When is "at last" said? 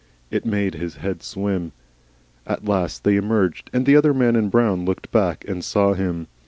2.47-3.03